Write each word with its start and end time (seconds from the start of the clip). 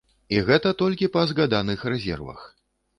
І 0.37 0.39
гэта 0.47 0.69
толькі 0.81 1.11
па 1.17 1.27
згаданых 1.35 1.87
рэзервах. 1.95 2.47